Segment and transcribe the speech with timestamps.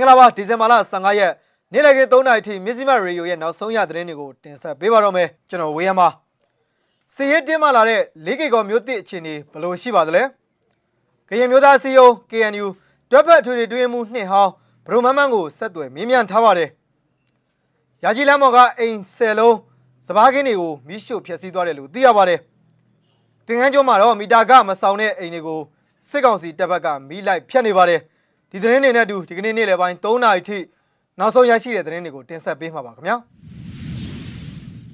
[0.00, 1.32] င်္ဂလာပါဒီဇင်ဘာလ15ရက်
[1.72, 6.08] နေ့လည်ခင်း3နာရီထိမြစည်းမရေဒီယိုရဲ့နောက်ဆုံးရသတင်းတွေကိုတင်ဆက်ပေးပါတော့မယ်ကျွန်တော်ဝေယံပါ
[7.14, 10.22] စီရဲတင်းမှလာတဲ့၄ကီကောမျိုးတစ်အခြေအနေဘယ်လိုရှိပါသလဲ
[11.28, 12.66] ကရင်မျိုးသားစီယုံ KNU
[13.10, 14.52] တွက်ဖက်ထွေထွေတွင်းမှုနှစ်ဟောင်း
[14.86, 16.68] ဘရုံမန်းမန်းကိုဆက်သွယ်မြင်းမြန်ထားပါတယ်
[18.04, 19.56] ရာကြီးလမ်းမော်ကအိမ်ဆယ်လုံး
[20.06, 22.40] စပားကင်းတွေကိုမိရှို့ဖျက်ဆီးသွားတယ်လို့သိရပါတယ်
[23.46, 25.60] တင်ငန်းကျွန်းမှာတော့မီတာကမဆောင်တဲ့အိမ်တွေကို
[26.08, 28.00] စစ်ကောင်စီတပ်ဘက်ကမီးလိုက်ဖျက်နေပါတယ်
[28.52, 30.58] ဒီသတင်းတွေနဲ့အတူဒီကနေ့နေ့လယ်ပိုင်း3နာရီထိ
[31.18, 33.16] နောက်ဆုံးရရှိတဲ့သတင်းတွေကိုတင်ဆက်ပေးမှာပါခင်ဗျာ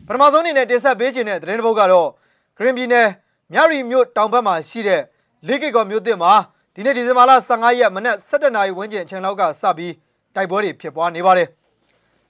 [0.06, 2.08] ပထမဆုံးအနေနဲ့တင်ဆက်ပေးခြင်းတဲ့သတင်းတစ်ပုဒ်ကတော့
[2.56, 3.08] ဂရင်းပြည်နယ်
[3.52, 5.02] မြရီမြို့တောင်ဘက်မှာရှိတဲ့
[5.46, 6.32] လေးကီကောမြို့သစ်မှာ
[6.74, 9.92] ဒီနေ့ဒီဇင်ဘာလ15ရက်မနက်7:00နာရီဝန်းကျင်အချိန်လောက်ကစပြီး
[10.34, 11.48] တိုက်ပွဲတွေဖြစ်ပွားနေပါတယ်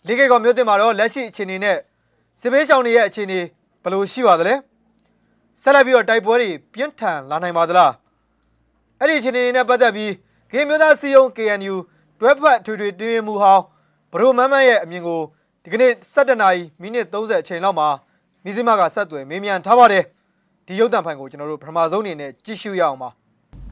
[0.06, 1.76] လေးကီကောမြို့သစ်မှာတော့လက်ရှိအခြေအနေနဲ့
[2.40, 3.40] စစ်ဘေးရှောင်တွေရဲ့အခြေအနေ
[3.82, 4.54] ဘယ်လိုရှိပါသလဲ
[5.62, 7.92] ဆက်လက်ပြီးတော့တိုက်ပွဲတွေပြင်းထန်လာနိုင်ပါသလား
[9.00, 10.12] အဲ့ဒီအခြေအနေနဲ့ပတ်သက်ပြီး
[10.54, 11.76] ကရင်မျိုးသားစီယုံ KNU
[12.20, 13.64] တွဲဖက်ထွေထွေတွင်းမှုဟောင်း
[14.12, 15.20] ဘရိုမန်းမန်းရဲ့အမြင်ကို
[15.62, 17.88] ဒီကနေ့7နာရီမိနစ်30အချိန်လောက်မှာ
[18.44, 20.04] မြစည်းမကဆက်သွယ်မေးမြန်းထားပါတယ်
[20.66, 23.10] ဒီရုပ်သံဖိုင်ကိုကျွန်တော်တို့ပထမဆုံးအနေနဲ့ကြည့်ရှုရအောင်ပါ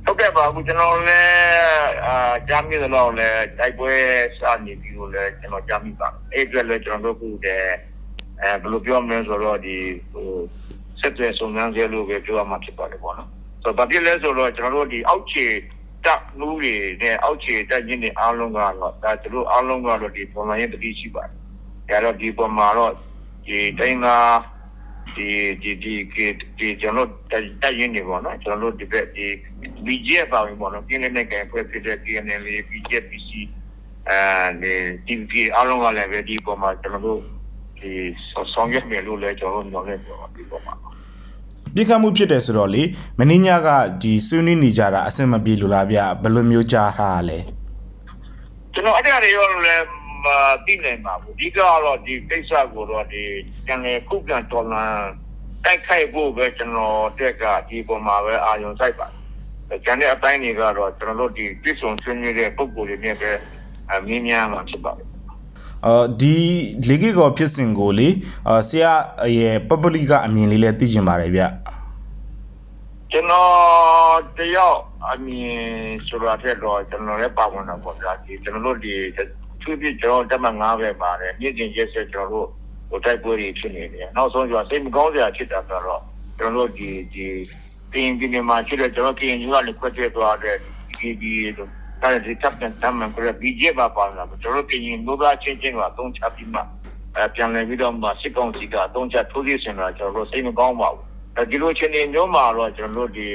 [0.06, 2.16] ဟုတ်ကဲ့ပါဘူးကျွန်တော်လည်းအာ
[2.48, 3.92] ကြားမိသလောက်လည်းတိုက်ပွဲ
[4.38, 7.72] စနေပြီလို့လည်းကျွန်တော်ကြားမိပါအဲ့အတွက်လည်းကျွန်တော်တို့ခုတည်း
[8.40, 9.76] အဲဘယ်လိုပြောမလဲဆိုတော့ဒီ
[10.12, 10.28] ဟို
[11.00, 13.28] ဆက်သွယ်စုံစမ်းကြလို့ပဲပြောရမှာဖြစ်ပါတယ်ပေါ့နော်
[13.62, 15.46] ဆိုတော့ဘာဖြစ်လဲဆိုတော့ကျွန်တော်တို့ဒီအောက်ခြေ
[16.04, 21.32] တက်မှုတွေနဲ့အောက်ခြေတက်ခြင်းတွေအားလုံးကတော့ဒါသူတို့အားလုံးကတော့ဒီပုံမှန်ရေးတတိရှိပါတယ်
[21.88, 22.92] ဒါတော့ဒီပုံမှာတော့
[23.46, 24.08] ဒီတိုင်းက
[25.16, 25.28] ဒီ
[25.62, 25.94] ဒီဒီ
[26.58, 27.08] ဒီကျွန်တော်
[27.62, 29.26] တက်ရင်နေပေါ့နော်ကျွန်တော်တို့ဒီဘက်ဒီ
[29.86, 33.30] BGF ပါဝင်ပေါ့နော်ပြင်းနေတဲ့ကံဖွဲ့ဖြစ်တဲ့ PNL BGF PC
[34.08, 34.20] အဲ
[35.06, 37.20] ဒီ TV အားလုံးကလည်းပဲဒီပုံမှာကျွန်တော်တို့
[37.78, 37.90] ဒီ
[38.52, 40.74] ဆောင်ရွက်မယ်လို့လည်းကျွန်တော်တို့ညွှန်နေပြောဒီပုံမှာ
[41.74, 42.82] ပြစ်ခတ်မှုဖြစ်တယ်ဆိုတော့လေ
[43.18, 43.68] မင်းညက
[44.02, 47.38] ဒီဆွေးနွေးနေကြတာအဆင်မပြေလို့လားဗျဘယ်လိုမျိုးကြားထားရလဲ
[48.72, 49.84] ကျွန်တော်အဲ့ဒါတွေရောလည်း
[50.24, 50.26] မ
[50.66, 53.22] သိနိုင်ပါဘူးဒီကတော့ဒီကိစ္စကိုတော့ဒီ
[53.66, 54.84] ကျန်လေခုပြန်တော်လာ
[55.64, 59.06] တိုက်ခိုက်ဖို့ပဲကျွန်တော်တက်ကဒီပုံမှာပဲအာရုံစိုက်ပါ
[59.68, 63.30] တယ်ကျန်တဲ့အတိုင်းတွေကတော့ကျွန်တော်တို့ဒီပြည့်စုံဆွေးနွေးတဲ့ပုံကိုယ်တွေနဲ့ပဲ
[63.92, 65.06] အမြင်များမှာဖြစ်ပါတယ်
[65.86, 66.36] အော်ဒီ
[66.88, 68.08] လေကီကောဖြစ်စဉ်ကိုလေ
[68.48, 68.92] အာဆရာ
[69.38, 71.42] ရဲ့ပပလီကအမြင်လေးလည်းသိချင်ပါတယ်ဗျ
[73.14, 74.80] ကျွန်တော်တယောက်
[75.10, 75.62] အမြင်
[76.08, 78.94] ဆိုတာတဲ့တော့ကျွန်တော်လည်းပါဝင်တာပေါ့ဗျာဒီကျွန်တော်တို့ဒီ
[79.62, 82.48] သူပြကျွန်တော်တက်မှ9ပဲပါတယ်နေ့စဉ်ရက်ဆက်ကျွန်တော်တို့
[82.88, 86.02] ဟိုတိုက်ပွဲတွေဖြစ်နေတယ်နောက်ဆုံးကျတော့စိတ်မကောင်းစရာဖြစ်တာဆိုတော့
[86.38, 87.26] ကျွန်တော်တို့ဒီဒီ
[87.92, 90.56] တင်ဒီနေမှာရှိတဲ့ကျွန်တော်ကရင်ယူကလည်းခွက်ကျသွားတဲ့
[90.98, 91.22] DB
[91.56, 91.68] တို့
[92.02, 96.60] ဒါဒီတပ်တဲ့တမ်းမှကို BJ ပါပါလာကျွန်တော်ကရင်လူသားချင်းချင်းကအသုံးချပြီးမှ
[97.16, 101.11] အဲပြန်လည်ပြီးတော့မှစစ်ကောင်စီကအသုံးချထိုးရစင်တာကျွန်တော်တို့စိတ်မကောင်းပါဘူးအဲ
[101.50, 103.26] ဒီလိုချင်းနေမျိုးမှာတော့ကျွန်တော်တို့ဒီ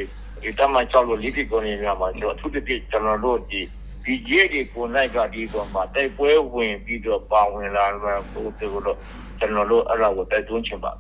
[0.42, 3.62] ဒီတမန်ချောက်လို့လိတိကိုနေများမှာကျွန်တော်အထူးသဖြင့်ကျွန်တော်တို့ဒီ
[4.04, 8.98] ဒီ ጄ ဒီကိုနိုင်ကဒီပေါ်မှာတိုက်ပွဲဝင်ပြီးတော့ပါဝင်လာတော့ဟိုတေကိုတော့
[9.40, 10.92] ကျွန်တော်တို့အဲ့ဒါကိုတိုက်တွန်းချင်ပါ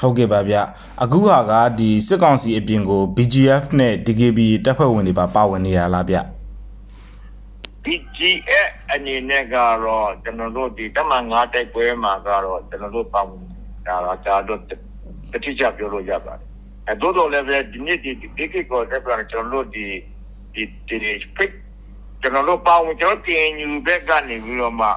[0.00, 0.56] ဟုတ်ကဲ့ပါဗျ
[1.02, 6.18] အခုဟာကဒီစစ်ကောင်စီအပြင်ကို BGF နဲ့ DKB တပ်ဖွဲ့ဝင်တွေပါပါဝင်နေတာလားဗျ
[7.84, 13.42] BGF အနေနဲ့ကတော့ကျွန်တော်တို့ဒီတမန်၅တိုက်ပွဲမှာကတော့ကျွန်တော်တို့ပါဝင်
[13.86, 14.72] တာတော့ဒါတော့တ
[15.44, 16.46] တိကျပြောလို့ရပါတယ်
[16.88, 19.86] အဲတို့တော့လည်းပဲဒီနေ့ဒီဒီကိကောတက်ပြန်ကျွန်တော်တို့ဒီ
[20.54, 21.52] ဒီဒီဖိတ်
[22.20, 24.88] ကျွန်တော်တို့ပါဝင်ကျွန်တော်တင်ယူဘက်ကနေပြီးတော့မှ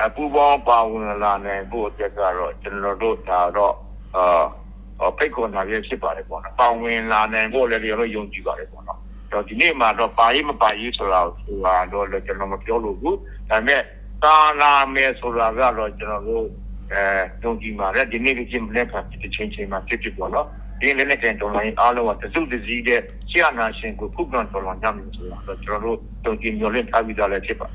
[0.00, 3.74] အပူပေါင်းပါဝင်လာနိုင်ဖို့အတွက်ကတော့ကျွန်တော်တို့ဒါတော့
[4.16, 9.00] အာဖိတ်ခေါ်တာပြဖြစ်ပါတယ်ပေါ့နော်ပါဝင်လာနိုင်ဖို့လည်းကျွန်တော်ယုံကြည်ပါတယ်ပေါ့နော်
[9.34, 13.18] တော့ဒီနေ့မှာတော့ပါရေးမပါရေးဆိုတာဆိုတာတော့လည်းကျွန်တော်မပြောလို့ဘူး
[13.50, 13.82] ဒါပေမဲ့
[14.24, 16.46] တာနာမယ်ဆိုတာကတော့ကျွန်တော်တို့
[16.92, 17.04] အဲ
[17.42, 20.46] ယုံကြည်ပါတယ်ဒီနေ့ကချင်းလက်ခံဒီချင်းချင်းမှာဖြစ်ဖြစ်ပေါ့နော်
[20.80, 23.00] ဒီလည်းနဲ့ကန်တော်လိုင်းအားလုံးကတစုတစည်းတဲ့
[23.30, 27.66] ဆရာနာရှင်ကိုခုခံတော်လာကြမယ်ဆိုတာတော့ကျွန်တော်တို့ယုံကြည်မျှော်လင့်ထားပြီးသားလည်းဖြစ်ပါ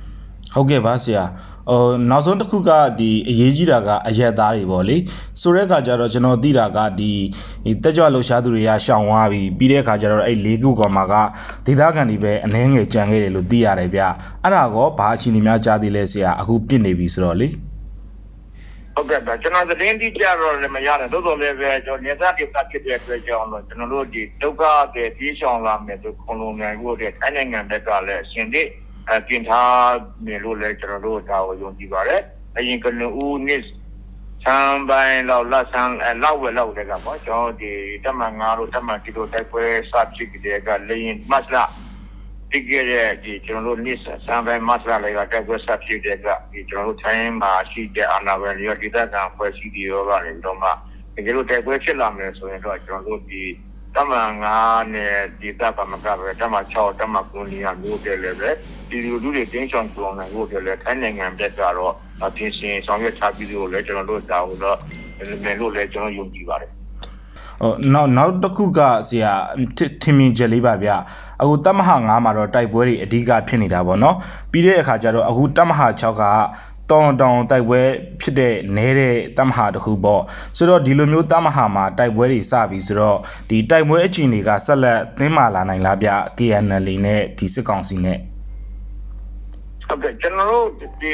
[0.53, 1.23] ဟုတ်ကဲ့ပါဆရာ
[1.69, 4.97] ဟိုနောက်ဆုံးတစ်ခုကဒီအရေးကြီးတာကအရက်သားတွေပေါ့လေ
[5.41, 7.11] ဆိုတဲ့အခါကျတော့ကျွန်တော်သိတာကဒီ
[7.83, 11.13] တက်ကြွလှူရှားသူတွေကရှောင်သွားပြီပြီးတဲ့အခါကျတော့အဲ့လေးခုကောင်မှာက
[11.65, 14.01] ဒေသခံတွေပဲအနှဲငယ်ကြံခဲ့တယ်လို့သိရတယ်ဗျ
[14.43, 17.47] အဲ့ဒါကောဘာအချင်းတွေများကြားသေးလဲဆရာအခုပြစ်နေပြီဆိုတော့လေ
[18.95, 24.63] ဟုတ်ကဲ့ပါကျွန်တော်သတင်းတိကျတော့လည်းမရတယ်သို့တော်လည်းပဲကျွန်တော်နေသားပြတ်ဖြစ်တဲ့အတွက်ကြောင့်တော့ကျွန်တော်တို့ဒီဒုက္ခ
[24.95, 28.67] တွေပြေးရှောင်လာမယ်ဆိုခုံလုံးနိုင်ဖို့တဲ့ထိုင်းနိုင်ငံဘက်ကလည်းအရှင်သစ်
[29.09, 29.93] အပြင်ထား
[30.25, 32.21] နေလို့လည်းကျွန်တော်တို့ဒါကိုယုံကြည်ပါတယ်
[32.57, 33.63] အရင်ကနဦးနစ်
[34.43, 35.89] ဆမ်ပိုင်းလောက်လက်ဆန်
[36.23, 37.71] လောက်ဝဲလောက်တဲ့ကပေါ့ကျွန်တော်ဒီ
[38.05, 41.63] တမန်ငါတို့တမန်ဒီလိုတိုက်ပွဲစဖြစ်ကြတဲ့ကလေရင်မတ်လာ
[42.51, 50.69] ဒီကရဲဒီကျွန်တော်တို့နစ်ဆမ်ပိုင်းမတ်လာလေးကတိုက်ပွဲစဖြစ်တဲ့ကဒီကျွန်တော်တို့ထိုင်းမှာရှိတဲ့အာဏာပိုင်တွေရောဒေသခံဖွဲ့စည်းတွေရောကနေတော့မှ
[51.15, 53.43] တကယ်လို့တိုက်ပွဲဖြစ်လာမယ်ဆိုရင်တော့ကျွန်တော်တို့ဒီ
[53.95, 54.31] တမန်
[54.61, 58.49] 9နဲ့ဒီတပ်ပမကပဲတမန်6တမန်9နေရာမျိုးတည်းလည်းပဲ
[58.89, 61.93] ဒီလူလူတွေတင်းချောင်ကြောင်နိုင်ဖို့တည်းလည်းထိုင်းနိုင်ငံဘက်ကတော့
[62.35, 64.77] ပြင်ဆင်ဆောင်ရွက်ထားပြီးလို့လည်းကျွန်တော်တို့တာဝန်တော့
[65.17, 65.19] လ
[65.49, 66.78] ည်းလို့လည်းကျွန်တော်ယုံကြည်ပါတယ်ဟို
[67.93, 69.33] နောက်နောက်တစ်ခုကဆရာ
[69.77, 70.89] ထထင်မြင်ချက်လေးပါဗျ
[71.41, 74.15] အခုတမဟာ9မှာတော့တိုက်ပွဲတွေအဓိကဖြစ်နေတာပေါ့နော်
[74.51, 76.23] ပြီးတဲ့အခါကျတော့အခုတမဟာ6က
[76.91, 77.81] တောင်တောင်တိုက်ပွဲ
[78.21, 80.21] ဖြစ်တဲ့နဲတဲ့တမဟာတစ်ခုပေါ့
[80.57, 83.17] ဆိုတော့ဒီလိုမျိုးတမဟာမှာတိုက်ပွဲတွေစပြီဆိုတော့
[83.49, 88.19] ဒီတိုက်ပွဲအချိန်တွေကဆက်လက်သင်းမာလာနိုင်လားဗျ KNL နဲ့ဒီစစ်ကောင်စီနဲ့
[89.87, 90.67] ဟုတ်ကဲ့ကျွန်တော်တို့
[91.01, 91.13] ဒီ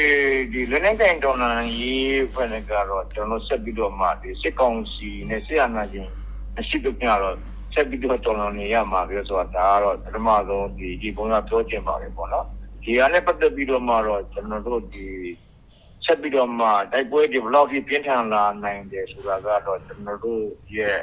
[0.52, 6.10] ဒီလက်နက်ကိုင်တော်လှန်ရေးဘက်ကတော့ကျွန်တော်ဆက်ပြီးတော့မှဒီစစ်ကောင်စီနဲ့ဆရာနာချင်း
[6.58, 7.36] အရှိတုညတော့
[7.74, 12.46] ဆက်ပြီးတော့တော်လှန်နေရမှာပြောဆိုတာဒါကတော့ပထမဆုံးဒီဒီပုံစံပြောချင်ပါတယ်ပေါ့နော်
[12.82, 15.06] ဒီအားနဲ့ပတ်သက်ပြီးတော့မှတော့ကျွန်တော်တို့ဒီ
[16.04, 20.42] ဆက်ပြီးတော့မှတိုက်ပွဲဒီဘလော့ကြီးပြင်းထန်လာနိုင်တယ်ဆိုတာကတော့ကျွန်တော်တို့
[20.76, 20.98] ရဲ့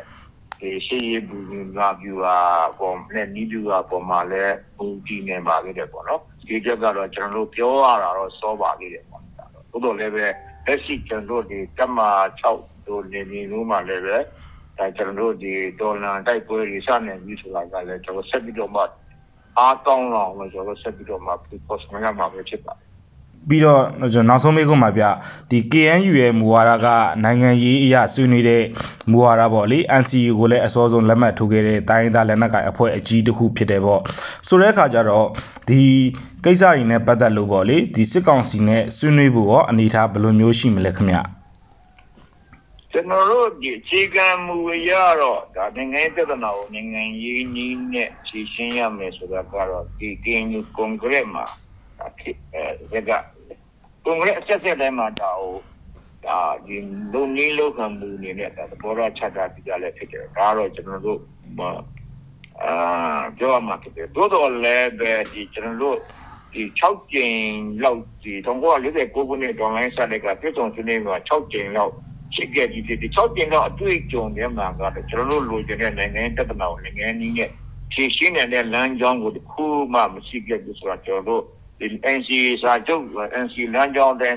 [0.60, 2.38] ဒီရှိရဘူးငါပြူဟာ
[2.80, 9.24] ပုံနဲ့နီးပြူဟာပုံမှာလည်းပုံကြည့်နေပါသေးတယ်ပေါ့နော်ဒီချက်ကတော့ကျွန်တော်တို့ပြောရတာတော့စောပါသေးတယ်ပေါ့
[9.72, 10.26] ဟုတ်တော့လည်းပဲ
[10.66, 12.10] လက်ရှိကျွန်တော်တို့ဒီကမ္မာ
[12.42, 14.18] 6တို့နေနေလို့မှလည်းပဲ
[14.78, 18.82] ဒါကျွန်တော်တို့ဒီဒေါ်လာတိုက်ပွဲတွေစနေပြီဆိုတာကလည်းကျွန်တော်ဆက်ပြီးတော့မှ
[19.60, 21.32] အားကောင်းအောင်လို့ကျွန်တော်ဆက်ပြီးတော့မှ
[21.68, 22.94] post မှာမှာပဲဖြစ်ပါတယ်
[23.50, 23.82] ပြီးတော့
[24.14, 25.04] ကျွန်တော်နောက်ဆုံးမေးခွန်းပါဗျ
[25.50, 26.88] ဒီ KNU ရဲ့မူဝါဒက
[27.24, 28.64] နိုင်ငံရေးအရာဆွေးနွေးတဲ့
[29.10, 34.02] မူဝါဒပေါ့လေ NCU ကိုလည်းအစောဆုံးလက်မှတ်ထိုးခဲ့တဲ့တိုင်းဒေသလက်နက်ကိုင်အဖွဲ့အကြီးတစ်ခုဖြစ်တယ်ပေါ့
[34.48, 35.28] ဆိုတဲ့အခါကျတော့
[35.70, 35.82] ဒီ
[36.46, 41.18] ကိစ္စတွေနဲ့ပတ်သက်လို့ပေါ့လေဒီစစ်ကောင်စီနဲ့ဆွေးနွေးဖို့ရောအနေထားဘယ်လိုမျိုးရှိမလဲခင်ဗျ
[42.96, 44.92] ကျွန်တော်တို့ဒီအခြေခံမူအရ
[45.22, 51.46] တော့ဒါနိုင်ငံရေးပြဿနာကိုနိုင်ငံရေးနည်းနဲ့ဖြေရှင်းရမယ်ဆိုတာကတော့ဒီ KNU ကွန်ဂရက်မှာ
[52.00, 53.24] ဒါဖြစ်အဲဒါက
[54.04, 55.56] ကွန်ဂရက်အဆက်ဆက်တိုင်းမှာဒါဟို
[56.26, 56.76] ဒါဒီ
[57.14, 61.20] လုံနည်းလောက်ခံမှုနေနဲ့ဒါသဘောထားချတာပြကြလဲဖြစ်တယ်ဒါကတော့ကျွန်တော်တို့
[62.64, 62.76] အာ
[63.38, 65.98] ပြောရမှာဖြစ်တယ်တိုးတော်လည်းပဲဒီကျွန်တော်တို့
[66.54, 67.44] ဒီ6ကျင်း
[67.84, 71.94] လောက်ဒီ1949ခုနှစ်ဒေါ်လာစတဲ့ကပြည့်စုံစနေမှာ6ကျင်းလောက်
[72.34, 77.50] ရှိခဲ့ဒီဒီ6ကျင်းတော့အတွေ့အကြုံတွေမှာကတော့ကျွန်တော်တို့လိုချင်တဲ့နိုင်ငံတက်တနာကိုနိုင်ငံနည်းနဲ့
[77.92, 81.44] ဖြည့်ရှင်းတဲ့လမ်းကြောင်းကိုတစ်ခုမှမရှိခဲ့ဘူးဆိုတော့ကျွန်တော်တို့
[81.80, 81.88] ဒီ
[82.18, 82.30] NC
[82.62, 83.04] စာချုပ်
[83.44, 84.36] NC လမ်းကြောင်းတဲ့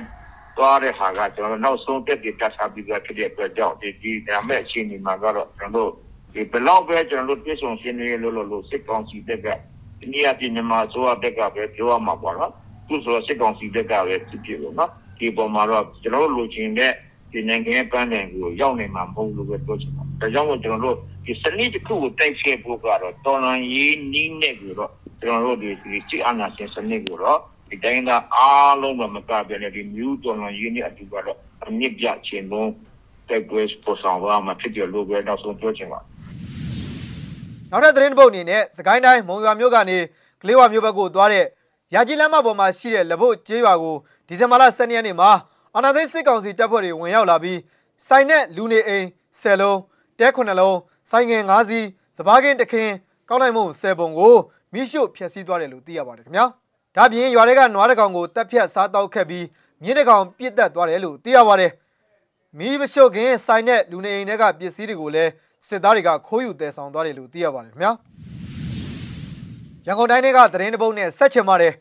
[0.56, 5.92] သွားတဲ့ဟာကကျွန်တော်နောက်ဆုံးတက်ပြီးတက်စားပြီးတော့ဖြစ်တဲ့အတွက်ကြောင့်ဒီဒီဒါမဲ့အချိန်ဒီမှာကတော့ကျွန်တော်တို့
[6.34, 9.46] ဒီဘလောက်ပဲကျွန်တော်တို့ပြည့်စုံရှင်းနေလို့လို့စစ်ကောင်စီတက်က
[10.00, 12.52] ဒီနေ့အပြင်မြန်မာဆိုအတက်ကပဲပြောရမှာပေါ့နော်
[12.88, 16.92] သူဆိုစစ်ကောင်စီတက်ကပဲဖြစ်ဖြစ်လို့နော်ဒီပေါ်မှာတော့ကျွန်တော်တို့လိုချင်တဲ့
[17.36, 24.90] ဒီနိုင်ငံရဲ့ပန်းတိုင်ကိုရောက်နေမှာမဟုတ်လို့ပဲပြောချင်ပါတယ်ဒါကြောင့်မို့ကျွန်တော်တို့ဒီစနစ်တစ်ခုကိုတိုက်ဖျက်ဖို့ကတော့တော်လန်ရေးနီးနဲ့ကိုတော့
[25.22, 27.38] ကျွန်တော်တို့ဒီဒီစစ်အာဏာရှင်စနစ်ကိုတော့
[27.70, 32.70] ဒီတိုင်းကအားလုံးကမကပြတဲ့ဒီမျိုးတော်လန်ရေးနဲ့အတူကတော့အမြင့်ပြခြင်းလုံး
[33.28, 36.06] တိုက်ပွဲပေါ်ဆောင်ပါမှာဖြစ်တယ်လို့ပဲနောက်ဆုံးပြောချင်ပါတယ်
[37.70, 39.98] နောက်ထပ်သတင်းတစ်ပုဒ်အနေနဲ့စကိုင်းတိုင်းမုံရွာမြို့ကနေ
[40.42, 41.44] ကလေးဝါမြို့ဘက်ကိုသွားတဲ့
[41.94, 43.96] ရာကြီးလမ်းမပေါ်မှာရှိတဲ့လက်ဖို့ကျေးရွာကို
[44.26, 45.30] ဒီဇင်ဘာလ12ရက်နေ့မှာ
[45.76, 47.58] အာနာသိန်းစစ်ကောင်စီတပ်ဖွဲ့တွေဝင်ရောက်လာပြီး
[48.06, 49.06] စိုင်နဲ့လူနေအိမ်
[49.40, 49.78] 10လုံး
[50.18, 50.78] တဲ9လုံး
[51.10, 51.86] စိုင်ငယ်5စီး
[52.16, 52.92] စပားကင်းတစ်ခင်း
[53.28, 54.34] ကောင်းနိုင်မှု10ပုံကို
[54.72, 56.46] မိရှုဖျက်ဆီးသွားတယ်လို့သိရပါတယ်ခင်ဗျာ
[56.96, 59.44] ဒါပြင်ရွာတွေကနွားတစ်ကောင်ကိုတပ်ဖြတ်စားတောက်ခဲ့ပြီး
[59.82, 61.72] မြင်းတစ်ကောင်ပြစ်တက်သွားတယ်လို့သိရပါတယ်
[62.58, 65.30] မီးမရှုပ်ခင်ဆိုင်တဲ့လူနေအိမ်တွေကပစ္စည်းတွေကိုလည်း
[65.68, 67.92] စစ်သားတွေကခိုးယူတဲဆောင်သွားတယ်လို့သိရပါတယ်ခင်ဗျာ
[69.86, 71.72] ရန်ကုန်တိုင်းကသတင်းတစ်ပုဒ်နဲ့ဆက်ချင်ပါတယ်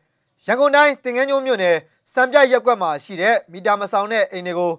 [0.47, 1.75] ရန်ကုန်တိုင်းတင်ငန်းကျုံမြို့နယ်
[2.13, 4.71] စံပြရက်ကွက်မှာရှိတဲ့မီတာမဆောင်တဲ့အိမ်တွေကို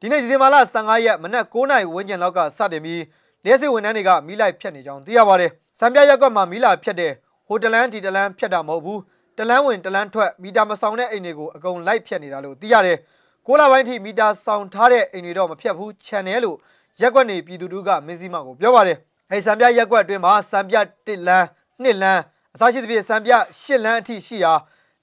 [0.00, 3.02] ဒီနေ့ဒီဇင်ဘာလ15ရက်မနက်9:00နာရီဝန်းကျင်လောက်ကစတင်ပြီး
[3.44, 7.12] လျှက်စစ်ဝန်ထမ်းတွေကမီးလိုက်ဖြတ်နေကြောင်းသိရပါတယ်စံပြရက်ကွက်မှာမီးလာဖြတ်တဲ့
[7.46, 9.00] ဟိုတလန်းဒီတလန်းဖြတ်တာမဟုတ်ဘူး
[9.38, 12.98] တလန်းဝင်တလန်းထွက်မီတာမဆောင်တဲ့အိမ်တွေကိုအကုန်လိုက်ဖြတ်နေတာလို့သိရတယ်
[13.46, 16.56] ကိုလာပိုင်းထိမီတာဆောင်ထားတဲ့အိမ်တွေတော့မဖြတ်ဘူး channel လို့
[17.00, 18.98] ရက်ကွက်နေပြည်သူတို့ကမင်းစည်းမကိုပြောပါတယ်
[19.30, 20.76] အဲဒီစံပြရက်ကွက်အတွင်းမှာစံပြ
[21.06, 21.46] 1လမ်း
[21.82, 22.22] 2လမ်း
[22.54, 24.52] အစားရှိသဖြင့်စံပြ8လမ်းအထိရှိရာ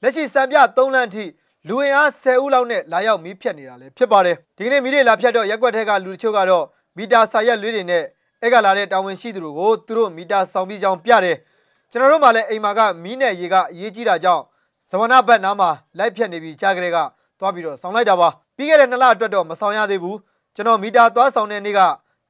[0.04, 1.26] လက်ရှိစံပြ3လမ်းအထိ
[1.68, 6.66] လူဝင်အား10ဦးလောက်နဲ့လာရောက်မီးဖြတ်နေတာလည်းဖြစ်ပါတယ်ဒီကနေ့မီးတွေလာဖြတ်တော့ရက်ကွက်ထဲကလူတချို့ကတော့
[6.98, 8.04] မီတာစာရက်လွှဲတွေနဲ့
[8.42, 11.38] အဲ့ကလာတဲ့တာဝန်ရှိသူတို့ကိုသူတို့မီတာဆောင်ပြီးကြောင်းပြတယ်
[11.92, 14.44] ကျွန်တော်တို့မှလည်းအိမ်မှာကမီးနဲ့ရေကအရေးကြီးတာကြောင့်
[14.90, 16.98] ဇဝနာဘတ်နားမှာလိုက်ဖြတ်နေပြီးကြားကြတဲ့က
[17.40, 20.18] သွားပြီးတော့ဆောင်းလိုက်တာပါပြီးခဲ့တဲ့နှစ်လအတွက်တော့မဆောင်ရသေးဘူး
[20.56, 21.80] ကျွန်တော်မီတာသွားဆောင်တဲ့နေ့က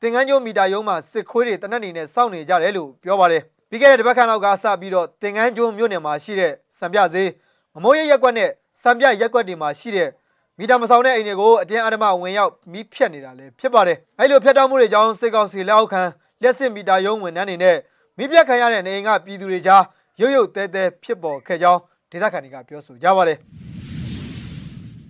[0.01, 7.29] သင်္ကန်းကျိုးမီတာရုံးမှာစစ်ခွေးတွေတနက်နေနဲ့စောင့်နေကြတယ်လို့ပြောပါတယ်ပြီးခဲ့တဲ့တစ်ပတ်ခန့်လောက်ကစပြီးတော့သင်္ကန်းကျိုးမြို့နယ်မှာရှိတဲ့စံပြဈေး
[7.75, 8.49] မမိုးရရက်ကွက်နဲ့
[8.81, 10.09] စံပြရက်ကွက်တွေမှာရှိတဲ့
[10.57, 16.01] မီတာမဆောင်တဲ့အိမ်တွေကိုအတင်းအဓမ္မဝင်ရောက်မီးဖြတ်နေတာလည်းဖြစ်ပါတယ်အဲ့လိုဖြတ်တောက်မှုတွေကြောင့်စစ်ကောင်စီလက်အောက်ခံ
[16.43, 17.77] လက်စစ်မီတာရုံးဝန်ထမ်းတွေနဲ့
[18.17, 19.83] မီးပြတ်ခံရတဲ့နေအိမ်ကပြည်သူတွေကြား
[20.19, 21.79] ရုတ်ရုတ်တဲတဲဖြစ်ပေါ်ခဲ့ကြောင်း
[22.11, 23.37] ဒေသခံတွေကပြောဆိုကြပါတယ်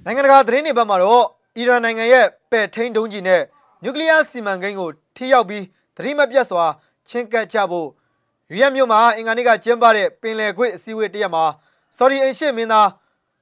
[0.06, 1.25] နိုင်ငံတကာသတင်းတွေဘက်မှာတော့
[1.58, 3.42] အီရန်နိုင်ငံရဲ့ပဲ့ထိန်းဒုံးကြီးနဲ့
[3.84, 5.63] နျူကလ িয়ার စီမံကိန်းကိုထိရောက်ပြီး
[5.96, 6.66] သတိမပြတ်စွာ
[7.10, 7.88] ချင်းကပ်ကြဖို့
[8.51, 11.44] ရီယက်မြို့မှာအင်္ဂါနေ့ကကျင်းပတဲ့ပင်လယ်ကွေ့အစည်းအဝေးတစ်ရက်မှာ
[11.98, 12.89] ဆော်ဒီအိမ်ရှေ့မင်းသား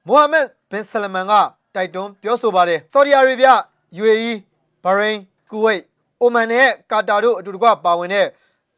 [0.06, 1.32] မိုဟာမက်ဘင်ဆလမန်က
[1.74, 3.48] တိုက်တွန်းပြောဆိုပါတယ်ဆော်ဒီအာရေဗျ
[4.00, 4.32] UAE
[4.84, 5.82] ဘာရိန်းကူဝိတ်
[6.20, 8.26] အိုမန်နဲ့ကာတာတို့အတူတကွပါဝင်တဲ့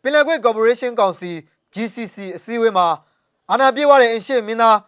[0.02, 1.30] ပင်လယ်ကွေ့ကော်ပိုရေးရှင်းကောင်စီ
[1.74, 2.88] GCC အစည်းအဝေးမှာ
[3.50, 4.78] အာဏာပြည့်ဝတဲ့အင်ရှေ့မင်းသား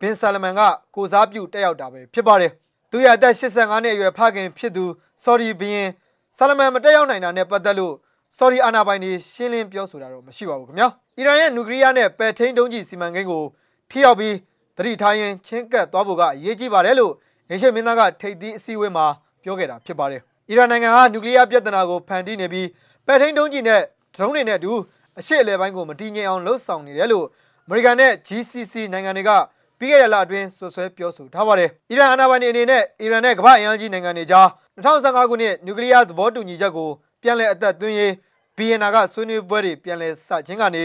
[0.00, 0.60] ဘင်ဆလမန်က
[0.94, 2.52] ကိုစားပြုတက်ရောက်တာပဲဖြစ်ပါတယ်
[2.90, 4.84] သူရဲ့အသက်85နှစ်အရွယ်ဖခင်ဖြစ်သူ
[5.24, 5.90] ဆော်ဒီဘီရင်
[6.36, 7.94] ဆလမန်မတက်ရောက်နိုင်တာနဲ့ပတ်သက်လို့
[8.38, 13.44] ဆော်ဒီအာဏာပိုင်တွေရှင်းလင်းပြောဆိုတာတော့မရှိပါဘူးခင်ဗျာအီရန်ရဲ့နျူကလ িয়ার နဲ့ပဲ့ထိန်းဒုံးကျည်စီမံကိန်းကို
[13.89, 14.35] ထိရောက်ပြီး
[14.77, 17.13] တတိထားရင်ချင်းကပ်သွားဖို့ကအရေးကြီးပါတယ်လို့
[17.49, 19.05] အင်ရှေ့မင်းသားကထိပ်သီးအစည်းအဝေးမှာ
[19.43, 22.67] ပြောခဲ့တာဖြစ်ပါတယ်အီရန်နိုင်ငံဟာနျူကလ িয়ার ပြဿနာကိုဖန်တီးနေပြီး
[23.05, 23.81] ပဲ့ထိန်းဒုံးကျည်နဲ့
[24.15, 24.73] ဒရုန်းတွေနဲ့အတူ
[25.19, 27.25] အရှေ့အလယ်ပိုင်းကိုမတည်ငြိမ်အောင်လှုပ်ဆောင်နေတယ်လို့
[27.65, 29.31] အမေရိကန်နဲ့ GCC နိုင်ငံတွေက
[29.79, 34.47] ပြီးခဲ့တဲ့လအတွင်းဆွဆွဲပြောဆိုထားပါတယ်။အီရန်အာဏာပိုင်တွေအနေနဲ့အီရန်နဲ့ကမ္ဘာအင်အားကြီးနိုင်ငံတွေကြား
[34.83, 36.89] 2015ခုနှစ်နျူကလ িয়ার သဘောတူညီချက်ကို
[37.21, 38.13] ပြန်လည်အသက်သွင်းရေး
[38.57, 40.83] ဘီယန်နာကဆွေးနွေးပွဲတွေပြန်လည်စခြင်းကနေ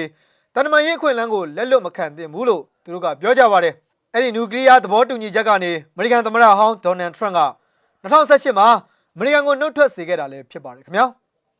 [0.54, 3.73] တန်တမာရေးအခွင့်အလမ်းကိုလက်လွတ်မခံသင့်ဘူးလို့ သူတို့ကပြောကြပါတယ်။
[4.13, 7.41] အဲ့ဒီနျူကလ িয়ার သဘောတူညီချက်ကနေအမေရိကန်သမ္မတဟောင်းဒေါ်နယ်ထရန့်က
[8.03, 8.67] 2018မှာ
[9.15, 11.05] အမေရိကန်ကိုနှုတ်ထွက်စေခဲ့တာလည်းဖြစ်ပါတယ်ခင်ဗျာ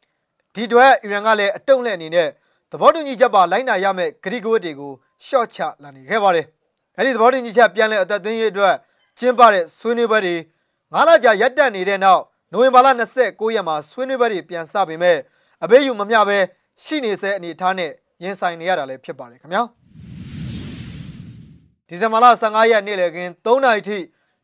[0.54, 2.30] ။ဒီအတွက်အီရန်ကလည်းအတုံးလက်အနေနဲ့
[2.72, 4.92] သဘောတူညီချက်ပါလိုက်နာရမယ့်ဂရိကဝတ်တွေကို
[5.26, 6.46] ရှော့ချလာနေခဲ့ပါတယ်။
[6.98, 8.76] အဲဒီသဘောတူညီချက်ပြန်လည်အသက်သွင်းရေးအတွက်
[9.20, 10.36] ကျင်းပတဲ့ဆွေးနွေးပွဲတွေ
[10.94, 12.88] ငါးလကြာရပ်တန့်နေတဲ့နောက်နိုဝင်ဘာလ
[13.22, 15.18] 29ရက်မှာဆွေးနွေးပွဲတွေပြန်စပေမဲ့
[15.64, 16.38] အဘေးယူမမျှပဲ
[16.84, 17.92] ရှိနေစေအနေအထားနဲ့
[18.24, 19.64] ရင်ဆိုင်နေရတာလည်းဖြစ်ပါတယ်ခင်ဗျာ။
[21.90, 23.98] ဒီဇင်ဘာလ15ရက်နေ့လည်ခင်း3နာရီထိ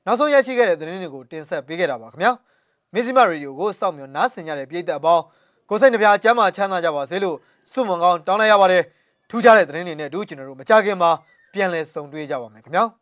[0.06, 2.32] နောက်ဆုံးရရှိခဲ့တဲ့သတင်းတွေကိုတင်ဆက်ပေးခဲ့တာပါခင်ဗျာ။
[2.94, 5.24] မဇ္ဈိမရေဒီယိုကိုစောင့်မျှော်နားဆင်ကြတဲ့ပြည်သက်အပေါင်း
[5.70, 7.38] ကိုယ်စိတ်နှပြချမ်းသာချမ်းသာကြပါစေလို့
[7.72, 8.84] ဆုမွန်ကောင်းတောင်းလိုက်ရပါတယ်
[9.30, 11.12] ထူးခြားတဲ့သတင်းတွေနဲ့အတူကျွန်တော်တို့မကြခင်မှာ
[11.54, 12.86] ပြန်လည်ဆုံတွေ့ကြပါမယ်ခင်ဗျာ။